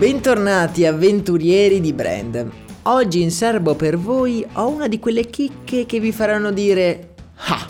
Bentornati 0.00 0.86
avventurieri 0.86 1.78
di 1.78 1.92
brand. 1.92 2.50
Oggi 2.84 3.20
in 3.20 3.30
serbo 3.30 3.74
per 3.74 3.98
voi 3.98 4.42
ho 4.54 4.66
una 4.66 4.88
di 4.88 4.98
quelle 4.98 5.26
chicche 5.26 5.84
che 5.84 6.00
vi 6.00 6.10
faranno 6.10 6.52
dire 6.52 7.16
Ah, 7.48 7.68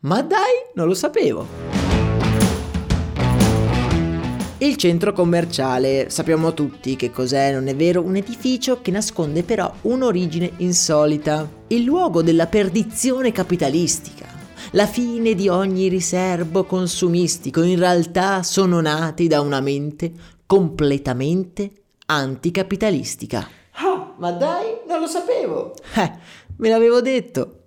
ma 0.00 0.20
dai, 0.20 0.68
non 0.74 0.86
lo 0.86 0.92
sapevo. 0.92 1.46
Il 4.58 4.76
centro 4.76 5.14
commerciale, 5.14 6.10
sappiamo 6.10 6.52
tutti 6.52 6.94
che 6.94 7.10
cos'è, 7.10 7.54
non 7.54 7.66
è 7.68 7.74
vero? 7.74 8.02
Un 8.02 8.16
edificio 8.16 8.82
che 8.82 8.90
nasconde 8.90 9.42
però 9.42 9.72
un'origine 9.80 10.52
insolita, 10.58 11.48
il 11.68 11.84
luogo 11.84 12.22
della 12.22 12.48
perdizione 12.48 13.32
capitalistica. 13.32 14.32
La 14.74 14.86
fine 14.86 15.34
di 15.34 15.48
ogni 15.48 15.88
riservo 15.88 16.64
consumistico 16.64 17.62
in 17.62 17.78
realtà 17.78 18.42
sono 18.42 18.80
nati 18.80 19.26
da 19.26 19.42
una 19.42 19.60
mente 19.60 20.12
completamente 20.46 21.70
anticapitalistica. 22.06 23.48
Ah, 23.72 24.14
ma 24.16 24.30
dai, 24.32 24.80
non 24.86 25.00
lo 25.00 25.06
sapevo. 25.06 25.74
Eh, 25.94 26.12
me 26.56 26.68
l'avevo 26.68 27.00
detto. 27.00 27.61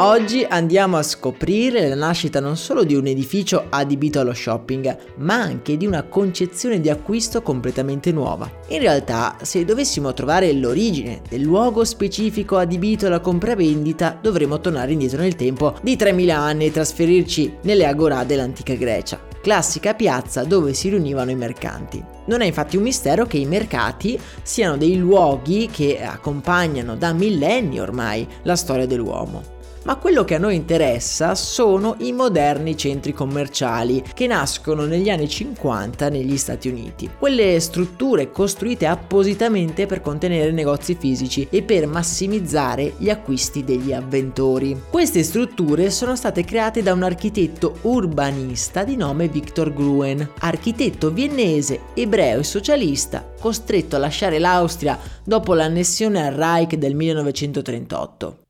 Oggi 0.00 0.46
andiamo 0.48 0.96
a 0.96 1.02
scoprire 1.02 1.88
la 1.88 1.96
nascita 1.96 2.38
non 2.38 2.56
solo 2.56 2.84
di 2.84 2.94
un 2.94 3.08
edificio 3.08 3.66
adibito 3.68 4.20
allo 4.20 4.32
shopping, 4.32 4.96
ma 5.16 5.34
anche 5.34 5.76
di 5.76 5.86
una 5.86 6.04
concezione 6.04 6.80
di 6.80 6.88
acquisto 6.88 7.42
completamente 7.42 8.12
nuova. 8.12 8.48
In 8.68 8.78
realtà, 8.78 9.36
se 9.42 9.64
dovessimo 9.64 10.14
trovare 10.14 10.52
l'origine 10.52 11.22
del 11.28 11.40
luogo 11.40 11.84
specifico 11.84 12.58
adibito 12.58 13.06
alla 13.06 13.18
compravendita, 13.18 14.16
dovremmo 14.22 14.60
tornare 14.60 14.92
indietro 14.92 15.20
nel 15.20 15.34
tempo 15.34 15.74
di 15.82 15.96
3000 15.96 16.38
anni 16.38 16.66
e 16.66 16.70
trasferirci 16.70 17.56
nelle 17.62 17.84
agorà 17.84 18.22
dell'antica 18.22 18.74
Grecia 18.74 19.26
classica 19.40 19.94
piazza 19.94 20.44
dove 20.44 20.74
si 20.74 20.90
riunivano 20.90 21.30
i 21.30 21.36
mercanti. 21.36 22.04
Non 22.26 22.40
è 22.40 22.44
infatti 22.44 22.76
un 22.76 22.82
mistero 22.82 23.24
che 23.24 23.38
i 23.38 23.46
mercati 23.46 24.18
siano 24.42 24.76
dei 24.76 24.96
luoghi 24.96 25.68
che 25.72 26.02
accompagnano 26.02 26.96
da 26.96 27.12
millenni 27.12 27.80
ormai 27.80 28.26
la 28.42 28.56
storia 28.56 28.86
dell'uomo 28.86 29.56
ma 29.88 29.96
quello 29.96 30.22
che 30.22 30.34
a 30.34 30.38
noi 30.38 30.54
interessa 30.54 31.34
sono 31.34 31.94
i 32.00 32.12
moderni 32.12 32.76
centri 32.76 33.14
commerciali 33.14 34.04
che 34.12 34.26
nascono 34.26 34.84
negli 34.84 35.08
anni 35.08 35.26
50 35.26 36.10
negli 36.10 36.36
Stati 36.36 36.68
Uniti. 36.68 37.08
Quelle 37.18 37.58
strutture 37.58 38.30
costruite 38.30 38.84
appositamente 38.84 39.86
per 39.86 40.02
contenere 40.02 40.52
negozi 40.52 40.94
fisici 40.94 41.46
e 41.48 41.62
per 41.62 41.86
massimizzare 41.86 42.96
gli 42.98 43.08
acquisti 43.08 43.64
degli 43.64 43.94
avventori. 43.94 44.78
Queste 44.90 45.22
strutture 45.22 45.88
sono 45.88 46.14
state 46.16 46.44
create 46.44 46.82
da 46.82 46.92
un 46.92 47.02
architetto 47.02 47.78
urbanista 47.82 48.84
di 48.84 48.94
nome 48.94 49.28
Victor 49.28 49.72
Gruen, 49.72 50.32
architetto 50.40 51.10
viennese, 51.10 51.80
ebreo 51.94 52.40
e 52.40 52.44
socialista, 52.44 53.26
costretto 53.40 53.96
a 53.96 54.00
lasciare 54.00 54.38
l'Austria 54.38 54.98
dopo 55.24 55.54
l'annessione 55.54 56.26
al 56.26 56.34
Reich 56.34 56.74
del 56.74 56.94
1938. 56.94 58.47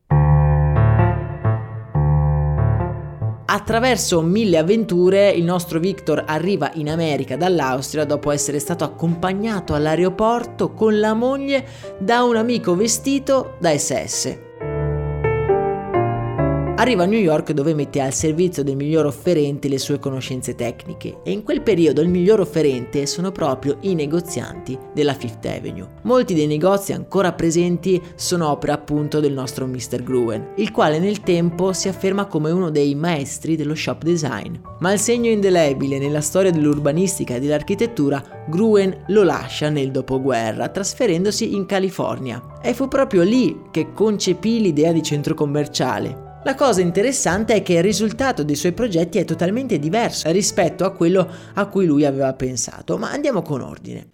Attraverso 3.51 4.21
mille 4.21 4.59
avventure 4.59 5.31
il 5.31 5.43
nostro 5.43 5.79
Victor 5.79 6.23
arriva 6.27 6.71
in 6.75 6.91
America 6.91 7.35
dall'Austria 7.35 8.05
dopo 8.05 8.31
essere 8.31 8.59
stato 8.59 8.85
accompagnato 8.85 9.73
all'aeroporto 9.73 10.75
con 10.75 11.01
la 11.01 11.15
moglie 11.15 11.67
da 11.99 12.25
un 12.25 12.37
amico 12.37 12.77
vestito 12.77 13.57
da 13.59 13.77
SS. 13.77 14.48
Arriva 16.79 17.03
a 17.03 17.07
New 17.07 17.19
York 17.19 17.51
dove 17.51 17.75
mette 17.75 18.01
al 18.01 18.15
servizio 18.15 18.63
del 18.63 18.77
miglior 18.77 19.05
offerente 19.05 19.67
le 19.67 19.79
sue 19.79 19.99
conoscenze 19.99 20.55
tecniche 20.55 21.19
e 21.25 21.33
in 21.33 21.43
quel 21.43 21.61
periodo 21.61 22.03
il 22.03 22.09
miglior 22.09 22.39
offerente 22.39 23.05
sono 23.07 23.33
proprio 23.33 23.79
i 23.81 23.97
negozianti 23.97 24.79
della 24.95 25.15
Fifth 25.15 25.45
Avenue. 25.47 25.89
Molti 26.03 26.35
dei 26.35 26.47
negozi 26.47 26.93
ancora 26.93 27.33
presenti 27.33 28.01
sono 28.15 28.49
opera 28.51 28.75
appunto 28.75 29.19
del 29.19 29.33
nostro 29.33 29.67
Mr. 29.67 30.05
Gruen, 30.05 30.53
il 30.59 30.71
quale 30.71 31.01
nel 31.01 31.23
tempo 31.23 31.73
si 31.73 31.89
afferma 31.89 32.27
come 32.27 32.53
uno 32.53 32.71
dei 32.71 32.95
maestri 32.95 33.57
dello 33.57 33.75
shop 33.75 34.05
design. 34.05 34.55
Ma 34.79 34.93
il 34.93 35.01
segno 35.01 35.31
indelebile 35.31 35.99
nella 35.99 36.21
storia 36.21 36.53
dell'urbanistica 36.53 37.35
e 37.35 37.41
dell'architettura 37.41 38.23
Gruen 38.47 39.03
lo 39.09 39.25
lascia 39.25 39.69
nel 39.69 39.91
dopoguerra, 39.91 40.69
trasferendosi 40.69 41.57
in 41.57 41.67
California. 41.67 42.41
E 42.63 42.73
fu 42.73 42.87
proprio 42.87 43.25
lì 43.25 43.63
che 43.73 43.93
concepì 43.93 44.61
l'idea 44.61 44.93
di 44.93 45.03
centro 45.03 45.35
commerciale, 45.35 46.27
la 46.49 46.55
cosa 46.55 46.81
interessante 46.81 47.53
è 47.53 47.63
che 47.63 47.75
il 47.75 47.83
risultato 47.83 48.43
dei 48.43 48.57
suoi 48.57 48.73
progetti 48.73 49.19
è 49.19 49.27
totalmente 49.27 49.79
diverso 49.79 50.31
rispetto 50.31 50.87
a 50.87 50.93
quello 50.93 51.29
a 51.53 51.67
cui 51.67 51.85
lui 51.85 52.07
aveva 52.07 52.33
pensato, 52.33 52.97
ma 52.97 53.11
andiamo 53.11 53.43
con 53.43 53.61
ordine. 53.61 54.09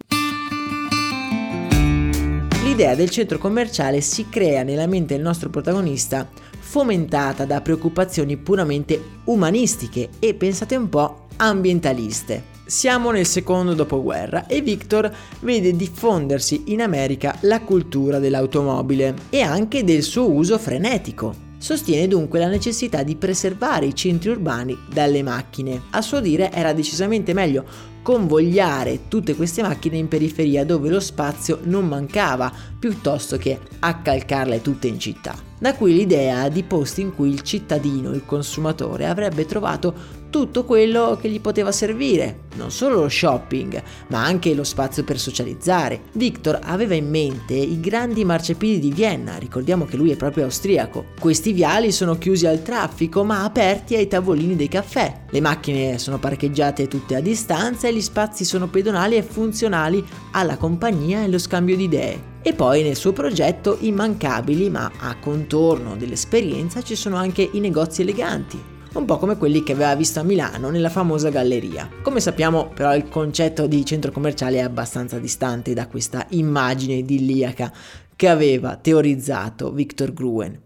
L'idea 2.61 2.93
del 2.93 3.09
centro 3.09 3.37
commerciale 3.37 4.01
si 4.01 4.27
crea 4.27 4.63
nella 4.63 4.85
mente 4.85 5.15
del 5.15 5.23
nostro 5.23 5.49
protagonista 5.49 6.27
fomentata 6.59 7.45
da 7.45 7.61
preoccupazioni 7.61 8.35
puramente 8.35 9.01
umanistiche 9.23 10.09
e, 10.19 10.33
pensate 10.33 10.75
un 10.75 10.89
po', 10.89 11.27
ambientaliste. 11.37 12.43
Siamo 12.65 13.11
nel 13.11 13.27
secondo 13.27 13.73
dopoguerra 13.73 14.45
e 14.47 14.59
Victor 14.59 15.09
vede 15.39 15.73
diffondersi 15.73 16.63
in 16.65 16.81
America 16.81 17.37
la 17.43 17.61
cultura 17.61 18.19
dell'automobile 18.19 19.13
e 19.29 19.39
anche 19.39 19.85
del 19.85 20.03
suo 20.03 20.29
uso 20.29 20.57
frenetico. 20.57 21.44
Sostiene 21.65 22.07
dunque 22.07 22.37
la 22.37 22.47
necessità 22.47 23.01
di 23.01 23.15
preservare 23.15 23.87
i 23.87 23.95
centri 23.95 24.29
urbani 24.29 24.77
dalle 24.87 25.23
macchine. 25.23 25.81
A 25.89 26.03
suo 26.03 26.19
dire 26.19 26.51
era 26.51 26.73
decisamente 26.73 27.33
meglio 27.33 27.65
convogliare 28.03 29.07
tutte 29.07 29.35
queste 29.35 29.63
macchine 29.63 29.97
in 29.97 30.07
periferia 30.07 30.63
dove 30.63 30.89
lo 30.89 30.99
spazio 30.99 31.61
non 31.63 31.87
mancava, 31.87 32.53
piuttosto 32.77 33.37
che 33.37 33.57
accalcarle 33.79 34.61
tutte 34.61 34.85
in 34.85 34.99
città. 34.99 35.35
Da 35.57 35.73
qui 35.73 35.95
l'idea 35.95 36.49
di 36.49 36.61
posti 36.61 37.01
in 37.01 37.15
cui 37.15 37.29
il 37.29 37.41
cittadino, 37.41 38.11
il 38.11 38.25
consumatore, 38.25 39.07
avrebbe 39.07 39.47
trovato 39.47 39.91
tutto 40.35 40.65
quello 40.65 41.17
che 41.17 41.29
gli 41.29 41.39
poteva 41.39 41.71
servire, 41.71 42.39
non 42.55 42.69
solo 42.69 42.95
lo 42.95 43.07
shopping, 43.07 43.81
ma 44.07 44.25
anche 44.25 44.53
lo 44.53 44.65
spazio 44.65 45.05
per 45.05 45.17
socializzare. 45.17 46.01
Victor 46.11 46.59
aveva 46.61 46.93
in 46.93 47.09
mente 47.09 47.53
i 47.53 47.79
grandi 47.79 48.25
marciapiedi 48.25 48.81
di 48.81 48.91
Vienna, 48.91 49.37
ricordiamo 49.37 49.85
che 49.85 49.95
lui 49.95 50.11
è 50.11 50.17
proprio 50.17 50.43
austriaco. 50.43 51.05
Questi 51.17 51.53
viali 51.53 51.93
sono 51.93 52.17
chiusi 52.17 52.47
al 52.47 52.61
traffico 52.63 53.23
ma 53.23 53.45
aperti 53.45 53.95
ai 53.95 54.09
tavolini 54.09 54.57
dei 54.57 54.67
caffè. 54.67 55.21
Le 55.29 55.39
macchine 55.39 55.97
sono 55.99 56.19
parcheggiate 56.19 56.89
tutte 56.89 57.15
a 57.15 57.21
distanza 57.21 57.87
e 57.87 57.93
gli 57.93 58.01
spazi 58.01 58.43
sono 58.43 58.67
pedonali 58.67 59.15
e 59.15 59.23
funzionali 59.23 60.05
alla 60.31 60.57
compagnia 60.57 61.21
e 61.21 61.23
allo 61.23 61.39
scambio 61.39 61.77
di 61.77 61.85
idee. 61.85 62.33
E 62.41 62.51
poi 62.51 62.83
nel 62.83 62.97
suo 62.97 63.13
progetto 63.13 63.77
immancabili, 63.79 64.69
ma 64.69 64.91
a 64.99 65.15
contorno 65.17 65.95
dell'esperienza 65.95 66.81
ci 66.81 66.97
sono 66.97 67.15
anche 67.15 67.49
i 67.53 67.61
negozi 67.61 68.01
eleganti, 68.01 68.73
un 68.99 69.05
po' 69.05 69.17
come 69.17 69.37
quelli 69.37 69.63
che 69.63 69.73
aveva 69.73 69.95
visto 69.95 70.19
a 70.19 70.23
Milano 70.23 70.69
nella 70.69 70.89
famosa 70.89 71.29
galleria. 71.29 71.89
Come 72.01 72.19
sappiamo 72.19 72.69
però 72.73 72.95
il 72.95 73.09
concetto 73.09 73.67
di 73.67 73.85
centro 73.85 74.11
commerciale 74.11 74.57
è 74.57 74.61
abbastanza 74.61 75.19
distante 75.19 75.73
da 75.73 75.87
questa 75.87 76.25
immagine 76.29 76.95
idilliaca 76.95 77.71
che 78.15 78.27
aveva 78.27 78.77
teorizzato 78.77 79.71
Victor 79.71 80.13
Gruen. 80.13 80.63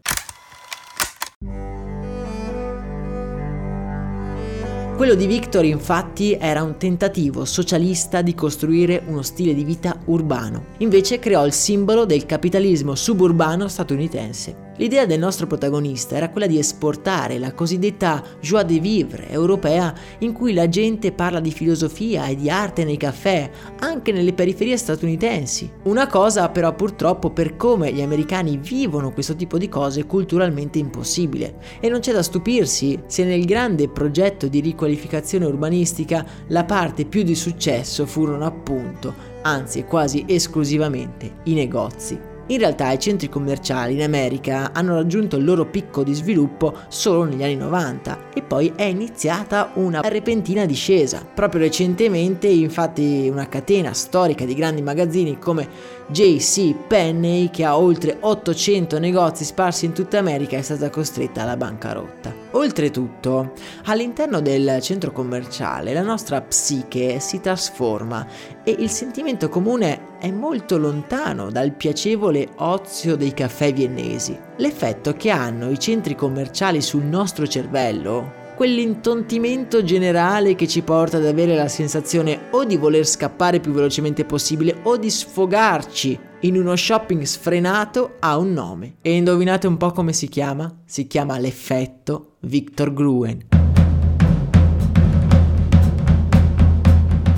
Quello 4.96 5.16
di 5.16 5.28
Victor 5.28 5.64
infatti 5.64 6.34
era 6.34 6.62
un 6.62 6.76
tentativo 6.78 7.46
socialista 7.46 8.22
di 8.22 8.36
costruire 8.36 9.02
uno 9.08 9.22
stile 9.22 9.54
di 9.54 9.64
vita 9.64 9.98
urbano. 10.08 10.66
Invece 10.80 11.20
creò 11.20 11.46
il 11.46 11.54
simbolo 11.54 12.04
del 12.04 12.26
capitalismo 12.26 12.96
suburbano 12.96 13.70
statunitense. 13.70 14.69
L'idea 14.80 15.06
del 15.06 15.20
nostro 15.20 15.46
protagonista 15.46 16.16
era 16.16 16.30
quella 16.30 16.48
di 16.48 16.58
esportare 16.58 17.38
la 17.38 17.54
cosiddetta 17.54 18.24
joie 18.40 18.64
de 18.64 18.80
vivre 18.80 19.30
europea 19.30 19.94
in 20.20 20.32
cui 20.32 20.54
la 20.54 20.70
gente 20.70 21.12
parla 21.12 21.42
di 21.42 21.52
filosofia 21.52 22.28
e 22.28 22.36
di 22.38 22.50
arte 22.50 22.86
nei 22.86 22.96
caffè, 22.96 23.50
anche 23.80 24.14
nelle 24.14 24.32
periferie 24.32 24.78
statunitensi. 24.78 25.70
Una 25.84 26.08
cosa 26.08 26.48
però 26.48 26.74
purtroppo 26.74 27.30
per 27.32 27.58
come 27.58 27.92
gli 27.92 28.02
americani 28.02 28.56
vivono 28.56 29.12
questo 29.12 29.36
tipo 29.36 29.58
di 29.58 29.68
cose 29.68 30.06
culturalmente 30.06 30.80
impossibile 30.80 31.58
e 31.82 31.90
non 31.90 32.00
c'è 32.00 32.14
da 32.14 32.24
stupirsi 32.24 33.04
se 33.06 33.26
nel 33.26 33.44
grande 33.44 33.90
progetto 33.90 34.48
di 34.48 34.62
riqualificazione 34.62 35.44
urbanistica 35.44 36.26
la 36.48 36.64
parte 36.64 37.04
più 37.04 37.24
di 37.24 37.36
successo 37.36 38.06
furono 38.06 38.46
appunto, 38.46 39.14
anzi 39.42 39.84
quasi 39.84 40.24
esclusivamente, 40.26 41.40
i 41.44 41.54
negozi. 41.54 42.29
In 42.50 42.58
realtà 42.58 42.90
i 42.92 42.98
centri 42.98 43.30
commerciali 43.30 43.94
in 43.94 44.02
America 44.02 44.72
hanno 44.74 44.96
raggiunto 44.96 45.36
il 45.36 45.44
loro 45.44 45.68
picco 45.68 46.02
di 46.02 46.16
sviluppo 46.16 46.74
solo 46.88 47.24
negli 47.24 47.44
anni 47.44 47.56
90 47.56 48.32
e 48.34 48.42
poi 48.42 48.74
è 48.76 48.86
iniziata 48.86 49.70
una 49.76 50.02
repentina 50.02 50.66
discesa. 50.66 51.24
Proprio 51.32 51.62
recentemente 51.62 52.48
infatti 52.48 53.30
una 53.32 53.48
catena 53.48 53.94
storica 53.94 54.46
di 54.46 54.56
grandi 54.56 54.82
magazzini 54.82 55.38
come 55.38 55.68
JC 56.08 56.74
Penney 56.88 57.52
che 57.52 57.66
ha 57.66 57.78
oltre 57.78 58.18
800 58.20 58.98
negozi 58.98 59.44
sparsi 59.44 59.86
in 59.86 59.94
tutta 59.94 60.18
America 60.18 60.58
è 60.58 60.64
stata 60.64 60.90
costretta 60.90 61.44
alla 61.44 61.56
bancarotta. 61.56 62.34
Oltretutto, 62.54 63.52
all'interno 63.86 64.42
del 64.42 64.80
centro 64.82 65.12
commerciale 65.12 65.94
la 65.94 66.02
nostra 66.02 66.42
psiche 66.42 67.20
si 67.20 67.42
trasforma 67.42 68.26
e 68.64 68.76
il 68.80 68.90
sentimento 68.90 69.50
comune 69.50 70.09
è 70.20 70.32
molto 70.32 70.78
lontano 70.78 71.50
dal 71.50 71.72
piacevole 71.72 72.50
ozio 72.58 73.16
dei 73.16 73.34
caffè 73.34 73.74
viennesi. 73.74 74.38
L'effetto 74.58 75.14
che 75.14 75.30
hanno 75.30 75.70
i 75.70 75.80
centri 75.80 76.16
commerciali 76.16 76.82
sul 76.82 77.04
nostro 77.04 77.48
cervello 77.48 78.40
quell'intontimento 78.60 79.86
generale 79.86 80.54
che 80.54 80.68
ci 80.68 80.82
porta 80.82 81.16
ad 81.16 81.26
avere 81.26 81.56
la 81.56 81.70
sensazione 81.70 82.48
o 82.52 82.66
di 82.66 82.76
voler 82.76 83.08
scappare 83.08 83.62
più 83.62 83.72
velocemente 83.72 84.26
possibile 84.26 84.82
o 84.84 84.98
di 84.98 85.10
sfogarci 85.10 86.20
in 86.42 86.58
uno 86.58 86.76
shopping 86.76 87.22
sfrenato 87.24 88.16
ha 88.20 88.38
un 88.38 88.52
nome. 88.52 88.96
E 89.02 89.16
indovinate 89.16 89.66
un 89.66 89.78
po' 89.78 89.92
come 89.92 90.12
si 90.12 90.28
chiama? 90.28 90.82
Si 90.84 91.08
chiama 91.08 91.40
l'effetto 91.40 92.36
Victor 92.42 92.92
Gruen. 92.92 93.59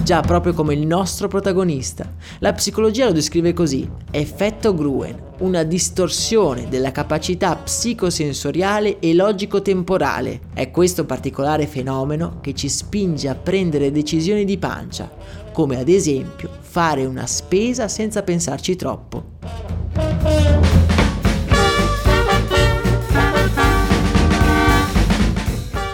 Già 0.04 0.22
proprio 0.22 0.54
come 0.54 0.74
il 0.74 0.86
nostro 0.86 1.28
protagonista. 1.28 2.12
La 2.40 2.54
psicologia 2.54 3.06
lo 3.06 3.12
descrive 3.12 3.54
così, 3.54 3.90
effetto 4.10 4.74
Gruen, 4.74 5.16
una 5.40 5.64
distorsione 5.64 6.68
della 6.70 6.92
capacità 6.92 7.56
psicosensoriale 7.56 9.00
e 9.00 9.14
logico-temporale. 9.14 10.40
È 10.54 10.72
questo 10.72 11.06
particolare 11.06 11.68
fenomeno 11.68 12.40
che 12.42 12.54
ci 12.54 12.70
spinge 12.70 13.28
a 13.28 13.36
prendere 13.36 13.92
decisioni 13.92 14.46
di 14.46 14.58
pancia, 14.58 15.10
come 15.52 15.78
ad 15.78 15.90
esempio 15.90 16.50
fare 16.60 17.06
una 17.06 17.26
spesa 17.28 17.88
senza 17.88 18.24
pensarci 18.24 18.76
troppo. 18.76 20.71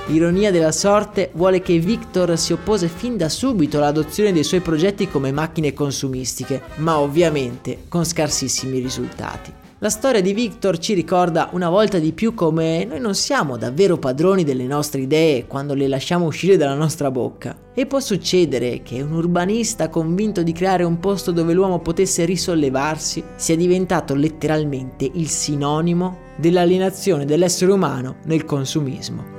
Ironia 0.09 0.51
della 0.51 0.71
sorte 0.71 1.31
vuole 1.33 1.61
che 1.61 1.79
Victor 1.79 2.37
si 2.37 2.53
oppose 2.53 2.87
fin 2.87 3.17
da 3.17 3.27
subito 3.27 3.77
all'adozione 3.77 4.31
dei 4.31 4.45
suoi 4.45 4.61
progetti 4.61 5.09
come 5.09 5.33
macchine 5.33 5.73
consumistiche, 5.73 6.61
ma 6.77 6.97
ovviamente 6.99 7.79
con 7.89 8.05
scarsissimi 8.05 8.79
risultati. 8.79 9.51
La 9.79 9.89
storia 9.89 10.21
di 10.21 10.33
Victor 10.33 10.79
ci 10.79 10.93
ricorda 10.93 11.49
una 11.51 11.69
volta 11.69 11.99
di 11.99 12.13
più 12.13 12.33
come 12.33 12.85
noi 12.85 13.01
non 13.01 13.13
siamo 13.15 13.57
davvero 13.57 13.97
padroni 13.97 14.45
delle 14.45 14.63
nostre 14.63 15.01
idee 15.01 15.45
quando 15.45 15.73
le 15.73 15.89
lasciamo 15.89 16.25
uscire 16.25 16.55
dalla 16.55 16.73
nostra 16.73 17.11
bocca. 17.11 17.55
E 17.75 17.85
può 17.85 17.99
succedere 17.99 18.81
che 18.83 19.01
un 19.01 19.11
urbanista 19.11 19.89
convinto 19.89 20.41
di 20.41 20.53
creare 20.53 20.85
un 20.85 20.99
posto 20.99 21.31
dove 21.31 21.53
l'uomo 21.53 21.79
potesse 21.79 22.23
risollevarsi 22.23 23.21
sia 23.35 23.57
diventato 23.57 24.15
letteralmente 24.15 25.07
il 25.13 25.27
sinonimo 25.27 26.17
dell'alienazione 26.37 27.25
dell'essere 27.25 27.71
umano 27.71 28.15
nel 28.23 28.45
consumismo. 28.45 29.36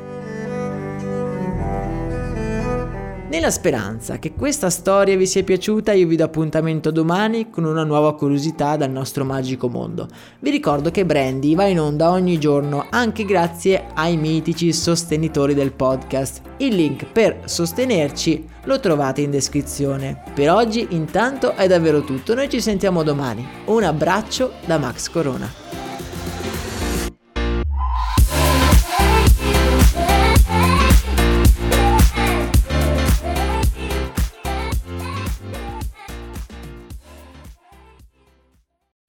Nella 3.31 3.51
speranza 3.51 4.19
che 4.19 4.33
questa 4.33 4.71
storia 4.71 5.15
vi 5.15 5.27
sia 5.27 5.45
piaciuta, 5.45 5.93
io 5.93 6.07
vi 6.07 6.17
do 6.17 6.25
appuntamento 6.25 6.91
domani 6.91 7.51
con 7.51 7.65
una 7.65 7.85
nuova 7.85 8.15
curiosità 8.15 8.77
dal 8.77 8.91
nostro 8.91 9.23
magico 9.23 9.69
mondo. 9.69 10.09
Vi 10.39 10.49
ricordo 10.49 10.91
che 10.91 11.05
Brandy 11.05 11.55
va 11.55 11.67
in 11.67 11.79
onda 11.79 12.11
ogni 12.11 12.39
giorno 12.39 12.87
anche 12.89 13.27
grazie 13.27 13.89
ai 13.93 14.17
mitici 14.17 14.73
sostenitori 14.73 15.53
del 15.53 15.73
podcast. 15.73 16.41
Il 16.57 16.75
link 16.75 17.05
per 17.05 17.43
sostenerci 17.45 18.49
lo 18.65 18.81
trovate 18.81 19.21
in 19.21 19.31
descrizione. 19.31 20.23
Per 20.33 20.51
oggi 20.51 20.87
intanto 20.91 21.53
è 21.53 21.67
davvero 21.67 22.01
tutto, 22.05 22.35
noi 22.35 22.49
ci 22.49 22.63
sentiamo 22.63 23.03
domani. 23.03 23.47
Un 23.67 23.83
abbraccio 23.83 24.53
da 24.65 24.79
Max 24.79 25.11
Corona. 25.11 25.78